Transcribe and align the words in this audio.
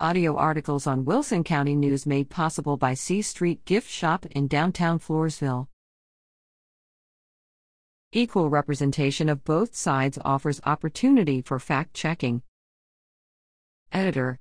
Audio 0.00 0.34
articles 0.34 0.88
on 0.88 1.04
Wilson 1.04 1.44
County 1.44 1.76
News 1.76 2.04
made 2.04 2.28
possible 2.28 2.76
by 2.76 2.94
C 2.94 3.22
Street 3.22 3.64
Gift 3.64 3.88
Shop 3.88 4.26
in 4.26 4.48
downtown 4.48 4.98
Floresville. 4.98 5.68
Equal 8.10 8.50
representation 8.50 9.28
of 9.28 9.44
both 9.44 9.76
sides 9.76 10.18
offers 10.24 10.60
opportunity 10.66 11.42
for 11.42 11.60
fact 11.60 11.94
checking. 11.94 12.42
Editor 13.92 14.40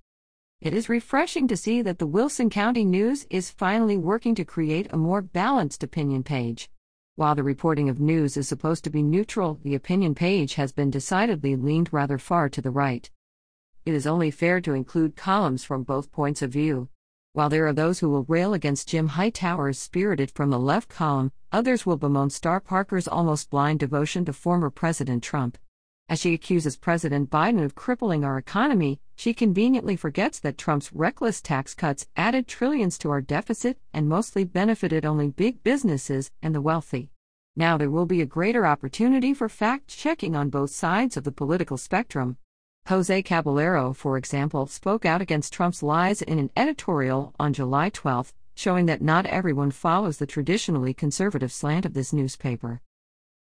It 0.60 0.74
is 0.74 0.89
refreshing 0.89 1.47
to 1.47 1.56
see 1.56 1.83
that 1.83 1.99
the 1.99 2.08
Wilson 2.08 2.49
County 2.49 2.83
News 2.83 3.28
is 3.29 3.51
finally 3.51 3.96
working 3.96 4.33
to 4.33 4.44
create 4.44 4.88
a 4.92 4.97
more 4.97 5.22
balanced 5.22 5.83
opinion 5.83 6.24
page. 6.24 6.67
While 7.15 7.35
the 7.35 7.44
reporting 7.44 7.90
of 7.90 7.99
news 7.99 8.38
is 8.38 8.47
supposed 8.47 8.83
to 8.85 8.90
be 8.90 9.04
neutral, 9.04 9.60
the 9.62 9.76
opinion 9.76 10.15
page 10.15 10.56
has 10.56 10.72
been 10.72 10.90
decidedly 10.90 11.56
leaned 11.56 11.94
rather 11.94 12.17
far 12.17 12.49
to 12.49 12.60
the 12.60 12.72
right 12.72 13.08
it 13.86 13.94
is 13.94 14.08
only 14.08 14.31
fair 14.31 14.62
to 14.62 14.74
include 14.74 15.16
columns 15.16 15.63
from 15.63 15.84
both 15.84 16.12
points 16.12 16.41
of 16.41 16.52
view. 16.52 16.90
While 17.34 17.49
there 17.49 17.66
are 17.66 17.73
those 17.73 17.99
who 17.99 18.09
will 18.09 18.26
rail 18.26 18.53
against 18.53 18.88
Jim 18.88 19.09
Hightower's 19.09 19.80
spirited 19.80 20.31
from 20.31 20.52
the 20.52 20.59
left 20.59 20.88
column, 20.88 21.31
others 21.52 21.85
will 21.85 21.98
bemoan 21.98 22.30
Star 22.30 22.59
Parker's 22.59 23.07
almost 23.07 23.49
blind 23.49 23.80
devotion 23.80 24.23
to 24.26 24.34
former 24.34 24.70
President 24.70 25.23
Trump. 25.23 25.57
As 26.09 26.20
she 26.20 26.34
accuses 26.34 26.77
President 26.77 27.30
Biden 27.30 27.63
of 27.63 27.76
crippling 27.76 28.23
our 28.23 28.38
economy, 28.38 28.99
she 29.16 29.34
conveniently 29.34 29.95
forgets 29.95 30.40
that 30.40 30.57
Trump's 30.57 30.91
reckless 30.93 31.41
tax 31.41 31.73
cuts 31.73 32.07
added 32.15 32.48
trillions 32.48 32.98
to 32.99 33.09
our 33.09 33.21
deficit 33.21 33.79
and 33.93 34.09
mostly 34.09 34.43
benefited 34.43 35.05
only 35.05 35.29
big 35.29 35.63
businesses 35.63 36.29
and 36.41 36.54
the 36.54 36.62
wealthy. 36.62 37.09
Now 37.55 37.77
there 37.77 37.90
will 37.90 38.05
be 38.05 38.21
a 38.21 38.26
greater 38.26 38.65
opportunity 38.65 39.34
for 39.34 39.48
fact 39.48 39.88
checking 39.88 40.35
on 40.35 40.49
both 40.49 40.71
sides 40.71 41.18
of 41.18 41.23
the 41.23 41.31
political 41.31 41.77
spectrum. 41.77 42.38
Jose 42.89 43.23
Caballero, 43.23 43.93
for 43.93 44.17
example, 44.17 44.67
spoke 44.67 45.05
out 45.05 45.21
against 45.21 45.53
Trump's 45.53 45.81
lies 45.81 46.21
in 46.21 46.37
an 46.37 46.49
editorial 46.57 47.33
on 47.39 47.53
July 47.53 47.87
12, 47.87 48.33
showing 48.55 48.87
that 48.87 49.01
not 49.01 49.25
everyone 49.25 49.71
follows 49.71 50.17
the 50.17 50.25
traditionally 50.25 50.93
conservative 50.93 51.53
slant 51.53 51.85
of 51.85 51.93
this 51.93 52.12
newspaper. 52.12 52.81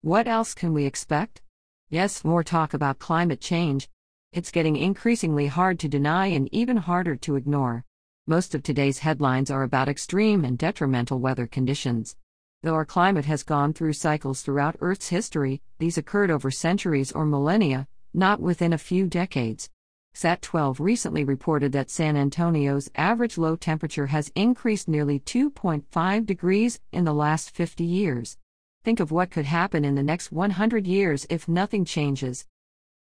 What 0.01 0.27
else 0.27 0.53
can 0.53 0.73
we 0.73 0.85
expect? 0.85 1.41
Yes, 1.89 2.23
more 2.23 2.43
talk 2.43 2.75
about 2.75 2.99
climate 2.99 3.41
change. 3.41 3.89
It's 4.31 4.51
getting 4.51 4.75
increasingly 4.75 5.47
hard 5.47 5.79
to 5.79 5.87
deny 5.87 6.27
and 6.27 6.47
even 6.51 6.77
harder 6.77 7.15
to 7.15 7.35
ignore. 7.35 7.83
Most 8.27 8.53
of 8.53 8.61
today's 8.61 8.99
headlines 8.99 9.49
are 9.49 9.63
about 9.63 9.89
extreme 9.89 10.45
and 10.45 10.55
detrimental 10.55 11.19
weather 11.19 11.47
conditions. 11.47 12.15
Though 12.61 12.75
our 12.75 12.85
climate 12.85 13.25
has 13.25 13.41
gone 13.41 13.73
through 13.73 13.93
cycles 13.93 14.43
throughout 14.43 14.77
Earth's 14.81 15.09
history, 15.09 15.63
these 15.79 15.97
occurred 15.97 16.29
over 16.29 16.51
centuries 16.51 17.11
or 17.11 17.25
millennia, 17.25 17.87
not 18.13 18.39
within 18.39 18.73
a 18.73 18.77
few 18.77 19.07
decades. 19.07 19.69
SAT 20.13 20.41
12 20.41 20.79
recently 20.79 21.23
reported 21.23 21.71
that 21.71 21.89
San 21.89 22.17
Antonio's 22.17 22.89
average 22.95 23.37
low 23.37 23.55
temperature 23.55 24.07
has 24.07 24.31
increased 24.35 24.89
nearly 24.89 25.19
2.5 25.19 26.25
degrees 26.25 26.79
in 26.91 27.05
the 27.05 27.13
last 27.13 27.51
50 27.51 27.83
years. 27.85 28.37
Think 28.83 28.99
of 28.99 29.11
what 29.11 29.31
could 29.31 29.45
happen 29.45 29.85
in 29.85 29.95
the 29.95 30.03
next 30.03 30.31
100 30.31 30.85
years 30.85 31.25
if 31.29 31.47
nothing 31.47 31.85
changes. 31.85 32.45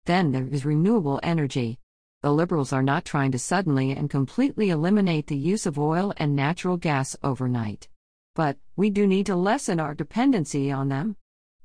Then 0.05 0.33
there 0.33 0.49
is 0.49 0.67
renewable 0.67 1.21
energy. 1.23 1.79
The 2.23 2.33
liberals 2.33 2.73
are 2.73 2.83
not 2.83 3.05
trying 3.05 3.33
to 3.33 3.39
suddenly 3.39 3.93
and 3.93 4.11
completely 4.11 4.71
eliminate 4.71 5.29
the 5.29 5.37
use 5.37 5.67
of 5.67 5.79
oil 5.79 6.13
and 6.17 6.35
natural 6.35 6.77
gas 6.77 7.17
overnight. 7.23 7.89
But 8.35 8.59
we 8.77 8.91
do 8.91 9.07
need 9.07 9.27
to 9.27 9.37
lessen 9.37 9.81
our 9.81 9.95
dependency 9.95 10.71
on 10.71 10.89
them. 10.89 11.17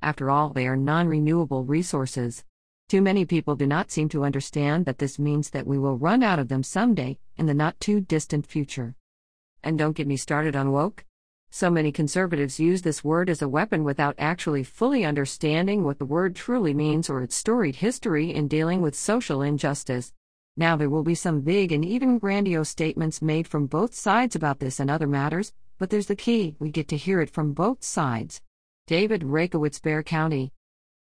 After 0.02 0.30
all, 0.30 0.50
they 0.50 0.68
are 0.68 0.78
non 0.78 1.08
renewable 1.08 1.64
resources. 1.64 2.44
Too 2.94 3.02
many 3.02 3.26
people 3.26 3.56
do 3.56 3.66
not 3.66 3.90
seem 3.90 4.08
to 4.10 4.24
understand 4.24 4.86
that 4.86 5.00
this 5.00 5.18
means 5.18 5.50
that 5.50 5.66
we 5.66 5.80
will 5.80 5.98
run 5.98 6.22
out 6.22 6.38
of 6.38 6.48
them 6.48 6.62
someday, 6.62 7.18
in 7.38 7.48
the 7.48 7.54
not 7.56 7.80
too 7.80 8.00
distant 8.02 8.46
future. 8.46 8.94
And 9.64 9.80
don't 9.80 9.96
get 9.96 10.06
me 10.06 10.16
started 10.16 10.56
on 10.56 10.72
woke. 10.72 11.04
So 11.50 11.72
many 11.72 11.92
conservatives 11.92 12.60
use 12.60 12.84
this 12.84 13.04
word 13.04 13.32
as 13.32 13.42
a 13.42 13.50
weapon 13.50 13.84
without 13.84 14.14
actually 14.20 14.64
fully 14.64 15.04
understanding 15.04 15.84
what 15.84 15.98
the 15.98 16.06
word 16.06 16.36
truly 16.36 16.76
means 16.76 17.10
or 17.10 17.24
its 17.24 17.36
storied 17.36 17.78
history 17.78 18.32
in 18.32 18.48
dealing 18.48 18.80
with 18.80 18.94
social 18.94 19.42
injustice. 19.42 20.14
Now, 20.56 20.76
there 20.76 20.92
will 20.92 21.02
be 21.02 21.16
some 21.16 21.42
big 21.42 21.72
and 21.72 21.84
even 21.84 22.20
grandiose 22.20 22.70
statements 22.70 23.24
made 23.24 23.48
from 23.48 23.66
both 23.66 23.96
sides 23.96 24.36
about 24.36 24.60
this 24.60 24.80
and 24.80 24.92
other 24.92 25.08
matters, 25.08 25.52
but 25.80 25.90
there's 25.90 26.06
the 26.06 26.16
key 26.16 26.56
we 26.60 26.70
get 26.70 26.88
to 26.90 26.98
hear 26.98 27.22
it 27.22 27.32
from 27.32 27.54
both 27.54 27.84
sides. 27.84 28.40
David 28.86 29.24
Rakowitz, 29.24 29.82
Bexar 29.82 30.04
County. 30.04 30.54